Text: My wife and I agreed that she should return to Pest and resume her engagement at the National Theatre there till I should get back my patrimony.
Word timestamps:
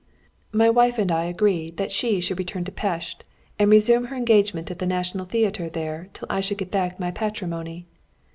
My 0.51 0.67
wife 0.67 0.97
and 0.97 1.11
I 1.11 1.25
agreed 1.25 1.77
that 1.77 1.91
she 1.91 2.19
should 2.19 2.39
return 2.39 2.63
to 2.65 2.71
Pest 2.71 3.23
and 3.59 3.69
resume 3.69 4.05
her 4.05 4.15
engagement 4.15 4.71
at 4.71 4.79
the 4.79 4.87
National 4.87 5.25
Theatre 5.27 5.69
there 5.69 6.09
till 6.15 6.25
I 6.27 6.39
should 6.39 6.57
get 6.57 6.71
back 6.71 6.99
my 6.99 7.11
patrimony. 7.11 7.85